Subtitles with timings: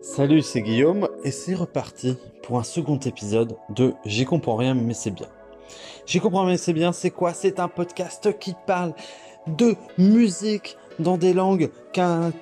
[0.00, 4.94] Salut, c'est Guillaume et c'est reparti pour un second épisode de J'y comprends rien mais
[4.94, 5.26] c'est bien.
[6.06, 7.34] J'y comprends mais c'est bien, c'est quoi?
[7.34, 8.94] C'est un podcast qui parle
[9.48, 11.70] de musique dans des langues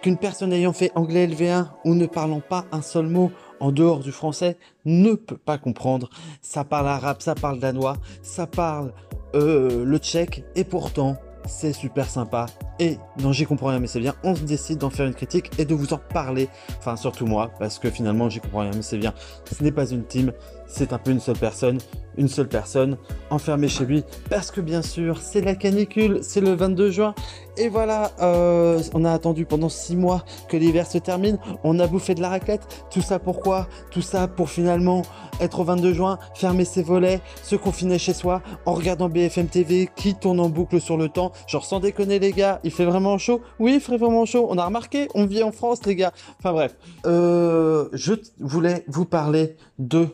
[0.02, 4.00] qu'une personne ayant fait anglais LV1 ou ne parlant pas un seul mot en dehors
[4.00, 6.10] du français ne peut pas comprendre.
[6.42, 8.92] Ça parle arabe, ça parle danois, ça parle
[9.34, 11.16] euh, le tchèque et pourtant
[11.46, 12.46] c'est super sympa.
[12.78, 14.14] Et non, j'y comprends rien, mais c'est bien.
[14.22, 16.48] On se décide d'en faire une critique et de vous en parler.
[16.78, 19.14] Enfin, surtout moi, parce que finalement, j'y comprends rien, mais c'est bien.
[19.50, 20.32] Ce n'est pas une team,
[20.66, 21.78] c'est un peu une seule personne.
[22.18, 22.96] Une seule personne
[23.28, 24.02] enfermée chez lui.
[24.30, 27.14] Parce que bien sûr, c'est la canicule, c'est le 22 juin.
[27.58, 31.38] Et voilà, euh, on a attendu pendant 6 mois que l'hiver se termine.
[31.62, 32.86] On a bouffé de la raclette.
[32.90, 35.02] Tout ça pourquoi Tout ça pour finalement
[35.40, 39.88] être au 22 juin, fermer ses volets, se confiner chez soi en regardant BFM TV
[39.94, 41.32] qui tourne en boucle sur le temps.
[41.46, 43.42] Genre sans déconner les gars, il fait vraiment chaud.
[43.58, 44.46] Oui, il fait vraiment chaud.
[44.50, 46.12] On a remarqué, on vit en France les gars.
[46.38, 50.08] Enfin bref, euh, je voulais vous parler de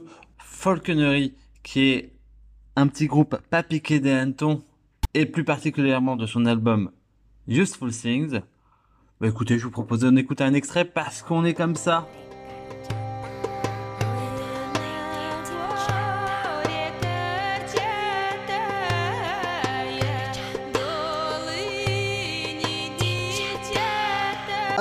[0.63, 2.13] Falconerie, qui est
[2.77, 4.63] un petit groupe pas piqué des hannetons,
[5.13, 6.93] et plus particulièrement de son album
[7.49, 8.43] Useful Things.
[9.21, 12.07] Bah écoutez, je vous propose d'en écouter un extrait parce qu'on est comme ça.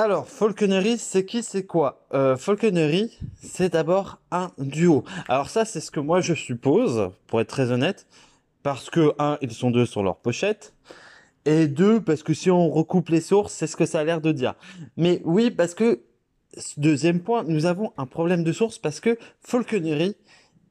[0.04, 2.08] Alors, Falconery, c'est qui, c'est quoi?
[2.12, 2.36] Euh,
[3.40, 5.04] c'est d'abord un duo.
[5.28, 8.08] Alors ça, c'est ce que moi je suppose, pour être très honnête,
[8.64, 10.74] parce que, un, ils sont deux sur leur pochette,
[11.44, 14.20] et deux, parce que si on recoupe les sources, c'est ce que ça a l'air
[14.20, 14.56] de dire.
[14.96, 16.00] Mais oui, parce que,
[16.78, 20.16] deuxième point, nous avons un problème de source, parce que Falconery,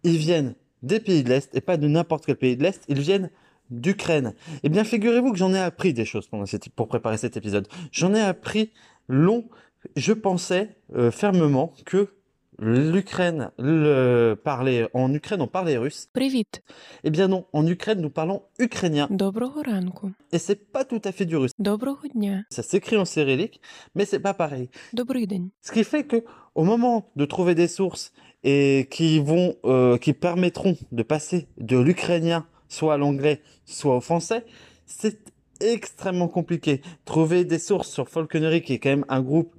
[0.04, 3.00] ils viennent des pays de l'Est, et pas de n'importe quel pays de l'Est, ils
[3.00, 3.30] viennent
[3.70, 4.34] d'Ukraine.
[4.64, 6.30] Eh bien, figurez-vous que j'en ai appris des choses
[6.76, 7.70] pour préparer cet épisode.
[7.94, 8.74] J'en ai appris
[9.09, 9.49] long.
[9.95, 12.17] Je pensais euh, fermement que
[12.59, 16.09] l'Ukraine le parlait en Ukraine on parlait russe.
[16.13, 16.63] Привіт.
[17.05, 19.09] Eh bien non, en Ukraine nous parlons ukrainien.
[19.11, 20.13] Доброго ранку.
[20.33, 21.53] Et c'est pas tout à fait du russe.
[21.59, 22.45] Доброго дня.
[22.51, 23.61] Ça s'écrit en cyrillique,
[23.95, 24.71] mais c'est pas pareil.
[24.93, 25.51] Добрий день.
[25.61, 26.25] Ce qui fait que
[26.55, 31.79] au moment de trouver des sources et qui vont euh, qui permettront de passer de
[31.79, 34.45] l'ukrainien soit à l'anglais, soit au français,
[34.87, 35.30] c'est
[35.62, 36.82] extrêmement compliqué.
[37.06, 39.56] Trouver des sources sur Falconery, qui est quand même un groupe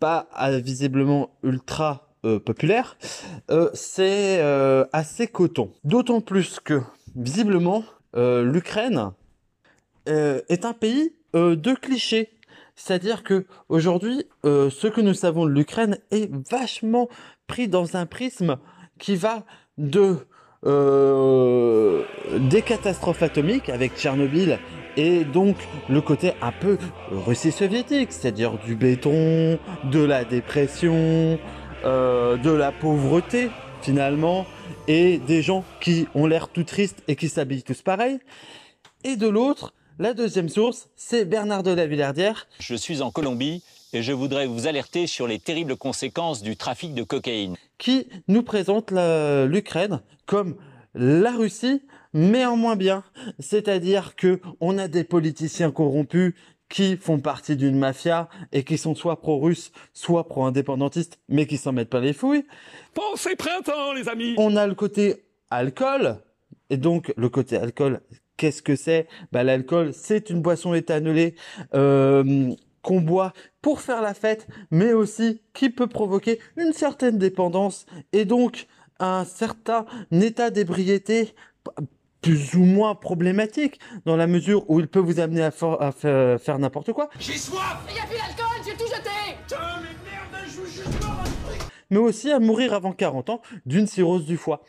[0.00, 2.96] pas euh, visiblement ultra euh, populaire,
[3.50, 4.40] euh, c'est
[4.92, 5.70] assez coton.
[5.84, 6.80] D'autant plus que,
[7.14, 7.84] visiblement,
[8.14, 9.12] l'Ukraine
[10.06, 12.30] est un pays de clichés.
[12.74, 17.08] C'est-à-dire que aujourd'hui, ce que nous savons de l'Ukraine est vachement
[17.46, 18.58] pris dans un prisme
[18.98, 19.44] qui va
[19.78, 20.16] de
[20.64, 24.58] des catastrophes atomiques avec Tchernobyl
[24.96, 25.56] et donc
[25.88, 26.78] le côté un peu
[27.10, 31.38] Russie soviétique, c'est-à-dire du béton, de la dépression,
[31.84, 33.50] euh, de la pauvreté
[33.82, 34.46] finalement,
[34.88, 38.18] et des gens qui ont l'air tout tristes et qui s'habillent tous pareil.
[39.04, 42.46] Et de l'autre, la deuxième source, c'est Bernard de la Villardière.
[42.58, 43.62] Je suis en Colombie
[43.92, 47.56] et je voudrais vous alerter sur les terribles conséquences du trafic de cocaïne.
[47.78, 50.56] Qui nous présente l'Ukraine comme
[50.94, 53.04] la Russie, mais en moins bien.
[53.38, 56.34] C'est-à-dire que on a des politiciens corrompus
[56.70, 61.72] qui font partie d'une mafia et qui sont soit pro-russes, soit pro-indépendantistes, mais qui s'en
[61.72, 62.46] mettent pas les fouilles.
[62.94, 66.18] Pensez printemps, les amis On a le côté alcool,
[66.70, 68.00] et donc le côté alcool,
[68.36, 69.08] qu'est-ce que c'est?
[69.32, 71.34] Bah l'alcool, c'est une boisson éthanolée
[71.74, 77.84] euh, qu'on boit pour faire la fête, mais aussi qui peut provoquer une certaine dépendance,
[78.12, 78.68] et donc
[79.00, 81.34] un certain état d'ébriété
[82.20, 86.92] plus ou moins problématique dans la mesure où il peut vous amener à, faire n'importe
[86.92, 87.10] quoi.
[87.18, 89.10] J'ai soif Il a plus d'alcool, j'ai tout jeté
[89.42, 91.60] Putain, mais merde, je veux juste boire un truc
[91.90, 94.62] Mais aussi à mourir avant 40 ans d'une cirrhose du foie.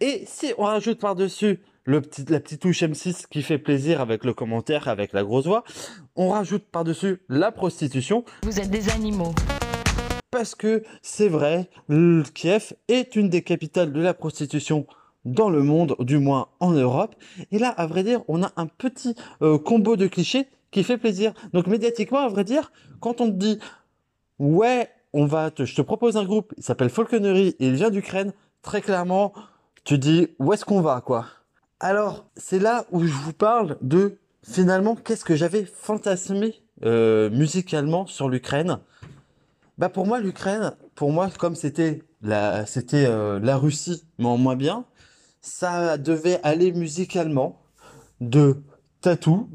[0.00, 4.24] Et si on rajoute par-dessus le petit, la petite touche M6 qui fait plaisir avec
[4.24, 5.64] le commentaire, avec la grosse voix,
[6.16, 8.24] on rajoute par-dessus la prostitution.
[8.42, 9.34] Vous êtes des animaux
[10.34, 11.70] parce que c'est vrai,
[12.34, 14.84] Kiev est une des capitales de la prostitution
[15.24, 17.14] dans le monde, du moins en Europe.
[17.50, 20.98] Et là, à vrai dire, on a un petit euh, combo de clichés qui fait
[20.98, 21.32] plaisir.
[21.52, 23.58] Donc médiatiquement, à vrai dire, quand on te dit
[24.38, 28.32] ouais, on va te, je te propose un groupe, il s'appelle Falconery il vient d'Ukraine,
[28.62, 29.32] très clairement,
[29.84, 31.26] tu dis où est-ce qu'on va quoi?
[31.80, 38.06] Alors c'est là où je vous parle de finalement qu'est-ce que j'avais fantasmé euh, musicalement
[38.06, 38.78] sur l'Ukraine.
[39.78, 44.38] Bah pour moi l'Ukraine, pour moi comme c'était la c'était euh, la Russie mais en
[44.38, 44.84] moins bien,
[45.46, 47.60] ça devait aller musicalement
[48.22, 48.62] de
[49.02, 49.46] Tattoo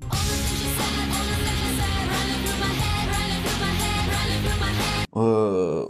[5.16, 5.86] euh,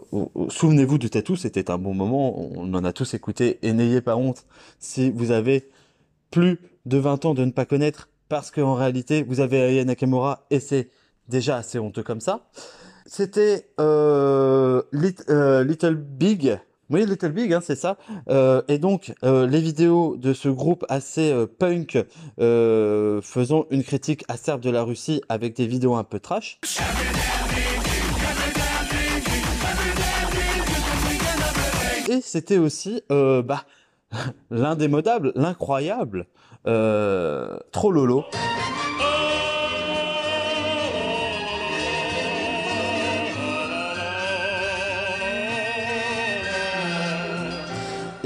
[0.49, 4.15] souvenez-vous du tatou, c'était un bon moment, on en a tous écouté, et n'ayez pas
[4.15, 4.45] honte
[4.79, 5.69] si vous avez
[6.31, 10.45] plus de 20 ans de ne pas connaître, parce qu'en réalité, vous avez Aya Nakamura,
[10.49, 10.89] et c'est
[11.27, 12.47] déjà assez honteux comme ça.
[13.05, 16.57] C'était euh, Lit- euh, Little Big,
[16.89, 17.97] oui, Little Big, hein, c'est ça.
[18.29, 22.03] Euh, et donc, euh, les vidéos de ce groupe assez euh, punk
[22.37, 26.59] faisant une critique acerbe de la Russie avec des vidéos un peu trash.
[32.09, 33.65] Et c'était aussi bah,
[34.49, 36.25] l'indémodable, l'incroyable,
[36.63, 38.25] trop lolo.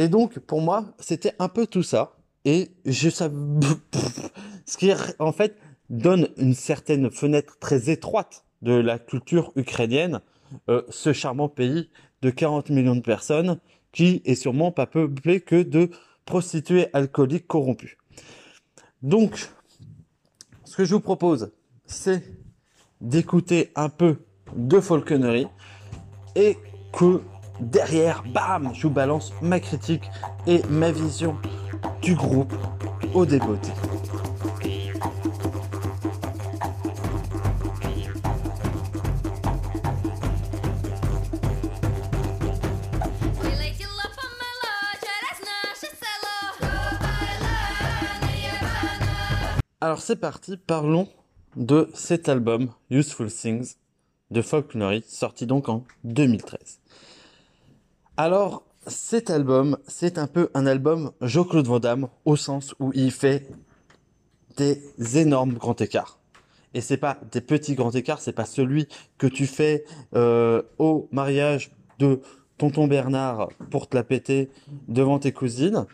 [0.03, 2.17] Et donc, pour moi, c'était un peu tout ça.
[2.43, 3.33] Et je savais...
[4.65, 5.55] Ce qui, en fait,
[5.89, 10.19] donne une certaine fenêtre très étroite de la culture ukrainienne,
[10.69, 11.89] euh, ce charmant pays
[12.21, 13.61] de 40 millions de personnes
[13.93, 15.89] qui est sûrement pas peuplé que de
[16.25, 17.97] prostituées alcooliques corrompues.
[19.03, 19.51] Donc,
[20.65, 21.53] ce que je vous propose,
[21.85, 22.23] c'est
[22.99, 24.17] d'écouter un peu
[24.53, 25.47] de folconnerie
[26.35, 26.57] et
[26.91, 27.21] que
[27.59, 30.09] derrière, bam, je vous balance ma critique
[30.47, 31.37] et ma vision
[32.01, 32.53] du groupe
[33.13, 33.71] au débeauté.
[49.83, 51.09] Alors c'est parti, parlons
[51.57, 53.75] de cet album Useful Things
[54.31, 56.79] de Faulknery, sorti donc en 2013.
[58.15, 63.11] Alors cet album, c'est un peu un album Jean-Claude Van Damme au sens où il
[63.11, 63.47] fait
[64.55, 64.83] des
[65.17, 66.19] énormes grands écarts.
[66.75, 68.87] Et c'est pas des petits grands écarts, c'est pas celui
[69.17, 72.21] que tu fais euh, au mariage de
[72.59, 74.51] tonton Bernard pour te la péter
[74.87, 75.87] devant tes cousines.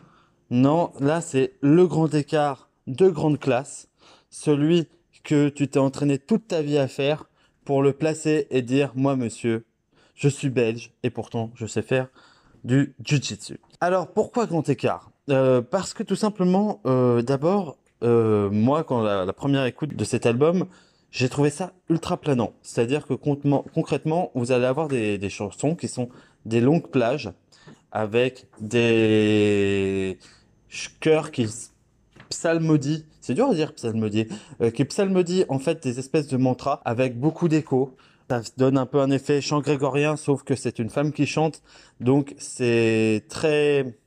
[0.50, 3.88] Non, là c'est le grand écart de grande classe,
[4.30, 4.90] celui
[5.24, 7.30] que tu t'es entraîné toute ta vie à faire
[7.64, 9.66] pour le placer et dire moi monsieur,
[10.20, 12.08] je suis belge et pourtant je sais faire
[12.66, 13.58] du jiu-jitsu.
[13.80, 15.12] Alors pourquoi grand écart?
[15.30, 20.26] Euh, Parce que tout simplement, euh, d'abord, euh, moi quand la, première écoute de cet
[20.26, 20.66] album,
[21.10, 22.52] j'ai trouvé ça ultra planant.
[22.62, 26.10] C'est-à-dire que concrètement- vous allez avoir des, chansons qui sont
[26.46, 27.32] des longues plages
[27.92, 30.20] avec des
[30.70, 31.48] ch- chœurs qui
[32.30, 34.28] psalmodient, c'est dur à dire psalmodier,
[34.62, 37.96] euh, qui psalmodient en fait des espèces de mantras avec beaucoup d'écho.
[38.30, 41.64] Ça donne un peu un effet chant grégorien, sauf que c'est une femme qui chante,
[42.00, 43.98] donc c'est très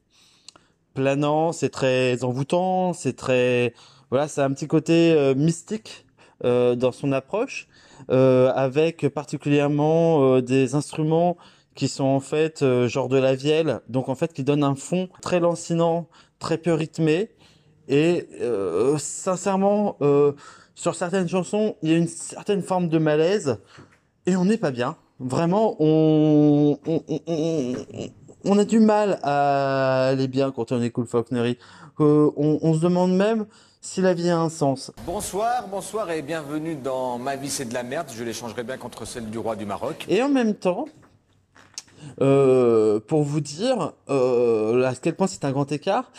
[0.95, 3.75] planant, c'est très envoûtant, c'est très
[4.11, 6.07] voilà, c'est un petit côté euh, mystique
[6.45, 7.67] euh, dans son approche,
[8.11, 11.37] euh, avec particulièrement euh, des instruments
[11.75, 14.77] qui sont en fait euh, genre de la vielle, donc en fait qui donnent un
[14.77, 16.09] fond très lancinant,
[16.39, 17.31] très peu rythmé,
[17.89, 18.29] et
[18.99, 19.99] sincèrement,
[20.77, 23.59] sur certaines chansons, il y a une certaine forme de malaise,
[24.27, 24.97] et on n'est pas bien.
[25.21, 27.75] Vraiment, on, on, on, on-
[28.45, 31.59] on a du mal à aller bien quand on écoute Faulknery.
[32.01, 33.47] Euh, on, on se demande même
[33.81, 34.91] si la vie a un sens.
[35.07, 38.09] Bonsoir, bonsoir et bienvenue dans Ma vie c'est de la merde.
[38.13, 40.07] Je l'échangerai bien contre celle du roi du Maroc.
[40.09, 40.87] Et en même temps,
[42.21, 46.11] euh, pour vous dire euh, à quel point c'est un grand écart,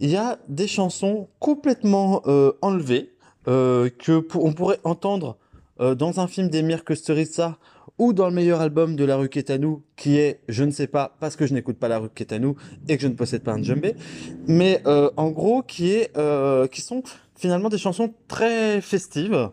[0.00, 3.12] il y a des chansons complètement euh, enlevées
[3.44, 5.36] que pour- on pourrait entendre
[5.82, 7.58] euh, dans un film d'Emir Kusturica
[7.98, 11.16] ou dans le meilleur album de La Rue Quétanou, qui est, je ne sais pas,
[11.20, 12.56] parce que je n'écoute pas La Rue Quétanou
[12.88, 13.96] et que je ne possède pas un djembé,
[14.46, 17.02] mais euh, en gros qui est, euh, qui sont
[17.34, 19.50] finalement des chansons très festives,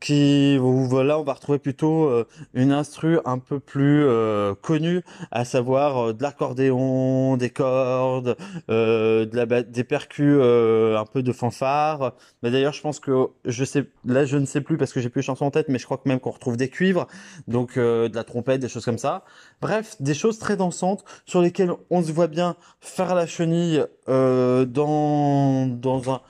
[0.00, 2.24] qui, où, voilà, on va retrouver plutôt euh,
[2.54, 8.36] une instru un peu plus euh, connue, à savoir euh, de l'accordéon, des cordes,
[8.70, 12.14] euh, de la des percus, euh, un peu de fanfare.
[12.42, 15.08] Mais d'ailleurs, je pense que je sais, là, je ne sais plus parce que j'ai
[15.08, 17.06] plus les chansons en tête, mais je crois que même qu'on retrouve des cuivres,
[17.48, 19.24] donc euh, de la trompette, des choses comme ça.
[19.60, 25.66] Bref, des choses très dansantes sur lesquelles on se voit bien faire la chenille dans
[25.66, 26.20] dans un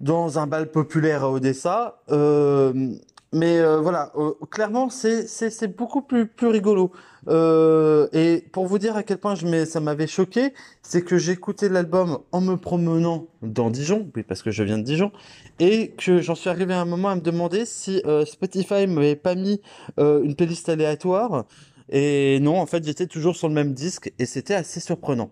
[0.00, 2.00] dans un bal populaire à Odessa.
[2.10, 2.96] Euh,
[3.32, 6.92] mais euh, voilà, euh, clairement, c'est beaucoup plus rigolo.
[7.28, 9.34] Euh, et pour vous dire à quel point
[9.66, 14.50] ça m'avait choqué, c'est que écouté l'album en me promenant dans Dijon, oui parce que
[14.50, 15.12] je viens de Dijon,
[15.58, 19.34] et que j'en suis arrivé à un moment à me demander si Spotify m'avait pas
[19.34, 19.60] mis
[19.98, 21.44] une playlist aléatoire.
[21.90, 25.30] Et non, en fait, j'étais toujours sur le même disque et c'était assez surprenant.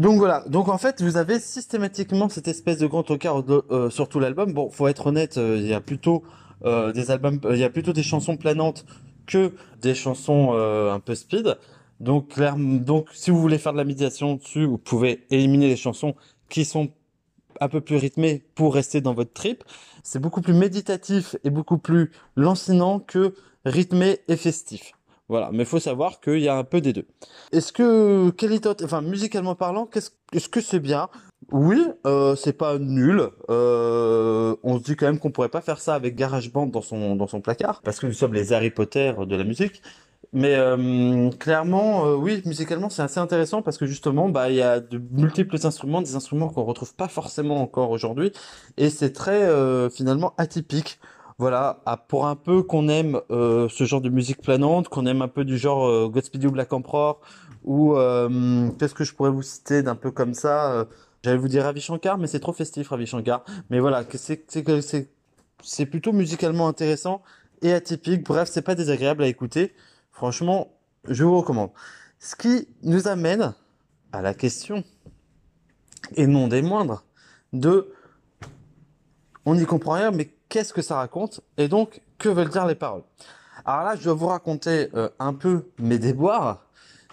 [0.00, 3.90] Donc voilà, donc en fait vous avez systématiquement cette espèce de grand encart de- euh,
[3.90, 4.54] sur tout l'album.
[4.54, 6.22] Bon, faut être honnête, euh, il y a plutôt
[6.64, 8.86] euh, des albums, euh, il y a plutôt des chansons planantes
[9.26, 9.52] que
[9.82, 11.58] des chansons un peu speed.
[12.00, 15.76] Donc clairement, donc si vous voulez faire de la médiation dessus, vous pouvez éliminer les
[15.76, 16.14] chansons
[16.48, 16.88] qui sont
[17.60, 19.64] un peu plus rythmées pour rester dans votre trip.
[20.02, 23.34] C'est beaucoup plus méditatif et beaucoup plus lancinant que
[23.66, 24.92] rythmé et festif.
[25.30, 27.06] Voilà, mais faut savoir qu'il y a un peu des deux.
[27.52, 31.08] Est-ce que qualité, enfin musicalement parlant, qu'est-ce, est-ce que c'est bien?
[31.52, 33.28] Oui, euh, c'est pas nul.
[33.48, 37.14] Euh, on se dit quand même qu'on pourrait pas faire ça avec GarageBand dans son
[37.14, 39.82] dans son placard, parce que nous sommes les Harry Potter de la musique.
[40.32, 44.62] Mais euh, clairement, euh, oui, musicalement, c'est assez intéressant parce que justement, bah, il y
[44.62, 48.32] a de multiples instruments, des instruments qu'on retrouve pas forcément encore aujourd'hui,
[48.76, 50.98] et c'est très euh, finalement atypique.
[51.40, 55.28] Voilà, pour un peu qu'on aime euh, ce genre de musique planante, qu'on aime un
[55.28, 57.18] peu du genre euh, Godspeed You Black Emperor,
[57.64, 60.84] ou euh, qu'est-ce que je pourrais vous citer d'un peu comme ça euh,
[61.24, 63.42] J'allais vous dire Ravi Shankar, mais c'est trop festif Ravi Shankar.
[63.70, 64.04] Mais voilà,
[65.62, 67.22] c'est plutôt musicalement intéressant
[67.62, 68.22] et atypique.
[68.22, 69.72] Bref, c'est pas désagréable à écouter.
[70.12, 70.68] Franchement,
[71.08, 71.70] je vous recommande.
[72.18, 73.54] Ce qui nous amène
[74.12, 74.84] à la question,
[76.16, 77.02] et non des moindres,
[77.54, 77.94] de
[79.46, 82.74] on n'y comprend rien, mais qu'est-ce que ça raconte Et donc, que veulent dire les
[82.74, 83.04] paroles?
[83.64, 86.66] Alors là, je dois vous raconter euh, un peu mes déboires.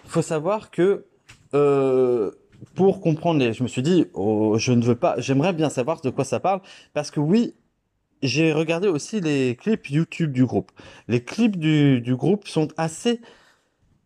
[0.04, 1.06] Il faut savoir que
[1.54, 2.32] euh,
[2.74, 6.00] pour comprendre les, je me suis dit, oh, je ne veux pas, j'aimerais bien savoir
[6.00, 6.60] de quoi ça parle,
[6.92, 7.54] parce que oui,
[8.22, 10.72] j'ai regardé aussi les clips YouTube du groupe.
[11.06, 13.20] Les clips du, du groupe sont assez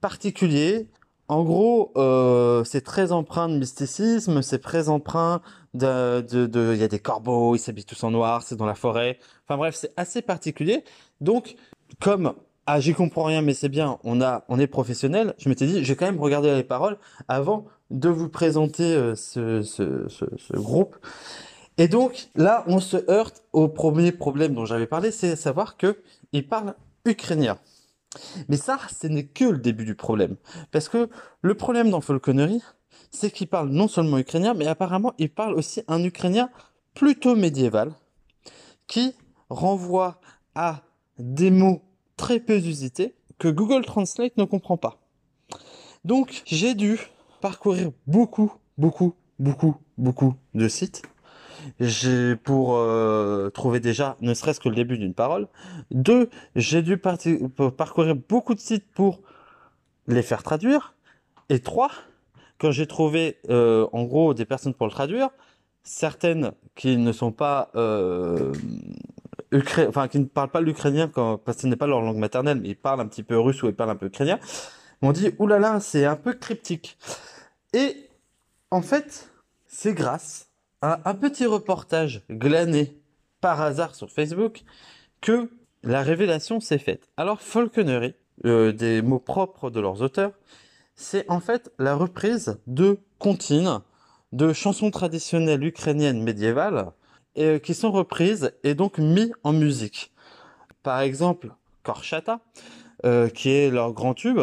[0.00, 0.88] particuliers.
[1.28, 5.40] En gros, euh, c'est très empreint de mysticisme, c'est très empreint
[5.74, 9.18] de, il y a des corbeaux, ils s'habillent tous en noir, c'est dans la forêt.
[9.46, 10.84] Enfin bref, c'est assez particulier.
[11.20, 11.56] Donc,
[12.00, 12.34] comme
[12.66, 15.34] ah j'y comprends rien, mais c'est bien, on a, on est professionnel.
[15.38, 16.98] Je m'étais dit, j'ai quand même regardé les paroles
[17.28, 20.96] avant de vous présenter euh, ce groupe.
[21.78, 26.02] Et donc là, on se heurte au premier problème dont j'avais parlé, c'est savoir que
[26.32, 26.74] ils parlent
[27.04, 27.58] ukrainien.
[28.48, 30.36] Mais ça, ce n'est que le début du problème.
[30.70, 31.08] Parce que
[31.40, 32.62] le problème dans Falconerie,
[33.12, 36.50] c'est qu'il parle non seulement ukrainien, mais apparemment, il parle aussi un ukrainien
[36.94, 37.92] plutôt médiéval,
[38.86, 39.14] qui
[39.48, 40.20] renvoie
[40.54, 40.82] à
[41.18, 41.82] des mots
[42.16, 44.98] très peu usités que Google Translate ne comprend pas.
[46.04, 46.98] Donc, j'ai dû
[47.40, 51.02] parcourir beaucoup, beaucoup, beaucoup, beaucoup de sites
[51.80, 55.48] j'ai pour euh, trouver déjà ne serait-ce que le début d'une parole.
[55.90, 59.20] Deux, j'ai dû parcourir beaucoup de sites pour
[60.06, 60.94] les faire traduire.
[61.48, 61.90] Et trois,
[62.62, 65.30] quand j'ai trouvé euh, en gros des personnes pour le traduire,
[65.82, 67.10] certaines qui ne
[67.74, 68.52] euh,
[70.32, 73.08] parlent pas l'ukrainien parce que ce n'est pas leur langue maternelle, mais ils parlent un
[73.08, 74.38] petit peu russe ou ils parlent un peu ukrainien,
[75.02, 76.96] m'ont dit oulala, c'est un peu cryptique.
[77.72, 78.08] Et
[78.70, 79.28] en fait,
[79.66, 80.48] c'est grâce
[80.82, 82.96] à un petit reportage glané
[83.40, 84.62] par hasard sur Facebook
[85.20, 85.50] que
[85.82, 87.08] la révélation s'est faite.
[87.16, 88.14] Alors, Falconerie,
[88.44, 90.30] euh, des mots propres de leurs auteurs,
[91.02, 93.80] c'est en fait la reprise de comptines,
[94.32, 96.92] de chansons traditionnelles ukrainiennes médiévales,
[97.34, 100.12] et, euh, qui sont reprises et donc mis en musique.
[100.82, 101.50] Par exemple,
[101.82, 102.40] Korchata,
[103.04, 104.40] euh, qui est leur grand tube,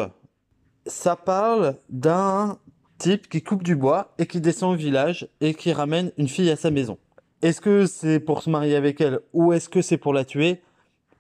[0.85, 2.57] ça parle d'un
[2.97, 6.49] type qui coupe du bois et qui descend au village et qui ramène une fille
[6.49, 6.97] à sa maison.
[7.41, 10.61] Est-ce que c'est pour se marier avec elle ou est-ce que c'est pour la tuer?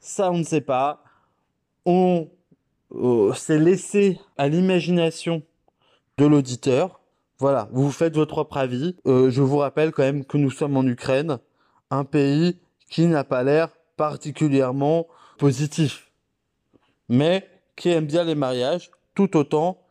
[0.01, 1.03] Ça, on ne sait pas.
[1.85, 2.27] On
[3.35, 5.43] s'est laissé à l'imagination
[6.17, 6.99] de l'auditeur.
[7.37, 8.95] Voilà, vous faites votre propre avis.
[9.05, 11.39] Euh, je vous rappelle quand même que nous sommes en Ukraine,
[11.89, 16.11] un pays qui n'a pas l'air particulièrement positif,
[17.07, 19.81] mais qui aime bien les mariages tout autant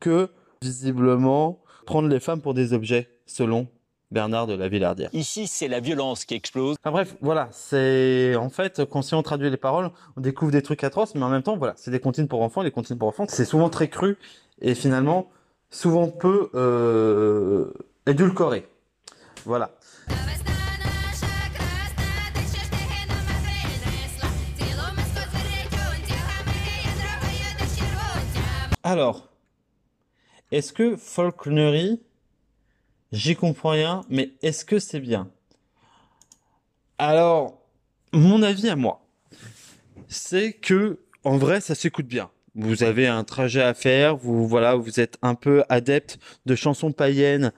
[0.00, 0.28] que
[0.62, 3.68] visiblement prendre les femmes pour des objets, selon
[4.10, 5.10] Bernard de la Villardière.
[5.12, 6.76] Ici, c'est la violence qui explose.
[6.82, 10.62] Enfin, bref, voilà, c'est en fait quand si on traduit les paroles, on découvre des
[10.62, 13.08] trucs atroces, mais en même temps, voilà, c'est des comptines pour enfants, les comptines pour
[13.08, 14.18] enfants, c'est souvent très cru
[14.60, 15.30] et finalement
[15.70, 17.72] souvent peu euh,
[18.06, 18.66] édulcoré.
[19.44, 19.70] Voilà.
[28.82, 29.28] Alors,
[30.50, 32.00] est-ce que Faulknery
[33.12, 35.30] j'y comprends rien, mais est-ce que c'est bien?
[36.98, 37.60] Alors,
[38.12, 39.06] mon avis à moi,
[40.08, 42.30] c'est que en vrai, ça s'écoute bien.
[42.54, 46.92] Vous avez un trajet à faire, vous voilà, vous êtes un peu adepte de chansons
[46.92, 47.52] païennes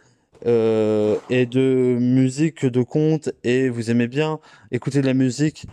[0.46, 4.40] euh, et de musique de contes et vous aimez bien
[4.70, 5.66] écouter de la musique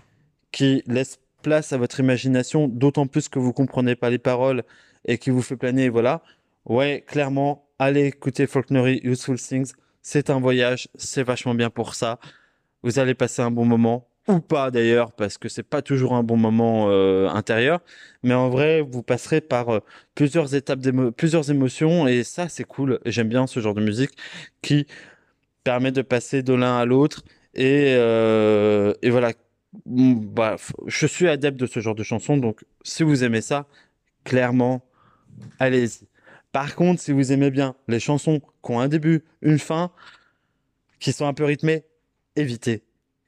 [0.51, 4.63] qui laisse place à votre imagination, d'autant plus que vous comprenez pas les paroles
[5.05, 6.21] et qui vous fait planer, voilà.
[6.65, 9.73] Ouais, clairement, allez écouter Faulknery Useful Things.
[10.01, 12.19] C'est un voyage, c'est vachement bien pour ça.
[12.83, 16.23] Vous allez passer un bon moment ou pas d'ailleurs parce que c'est pas toujours un
[16.23, 17.81] bon moment euh, intérieur,
[18.21, 19.79] mais en vrai vous passerez par euh,
[20.13, 20.79] plusieurs étapes
[21.17, 22.99] plusieurs émotions et ça c'est cool.
[23.05, 24.11] J'aime bien ce genre de musique
[24.61, 24.85] qui
[25.63, 27.23] permet de passer de l'un à l'autre
[27.55, 29.33] et euh, voilà.
[30.87, 33.67] Je suis adepte de ce genre de chansons donc si vous aimez ça,
[34.23, 34.83] clairement
[35.59, 36.08] allez-y.
[36.51, 39.91] Par contre, si vous aimez bien les chansons qui ont un début, une fin,
[40.99, 41.85] qui sont un peu rythmées,
[42.35, 42.83] évitez.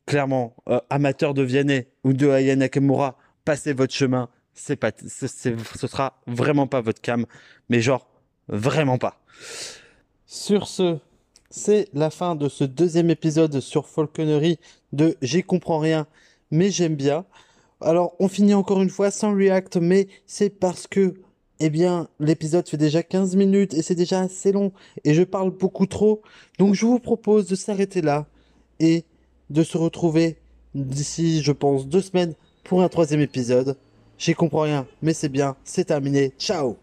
[0.06, 4.30] Clairement, euh, amateur de Vianney ou de Aya Nakamura, passez votre chemin.
[4.54, 7.26] C'est pas, ce sera vraiment pas votre cam,
[7.70, 8.08] mais genre
[8.48, 9.22] vraiment pas.
[10.26, 10.98] Sur ce,
[11.50, 14.60] c'est la fin de ce deuxième épisode sur Falconerie
[14.94, 16.08] de J'y comprends rien,
[16.50, 17.26] mais j'aime bien.
[17.82, 21.16] Alors, on finit encore une fois sans react, mais c'est parce que,
[21.62, 24.72] eh bien, l'épisode fait déjà 15 minutes et c'est déjà assez long
[25.04, 26.22] et je parle beaucoup trop.
[26.58, 28.26] Donc, je vous propose de s'arrêter là
[28.80, 29.06] et
[29.50, 30.38] de se retrouver
[30.74, 33.78] d'ici, je pense, deux semaines pour un troisième épisode.
[34.18, 36.34] J'y comprends rien, mais c'est bien, c'est terminé.
[36.40, 36.78] Ciao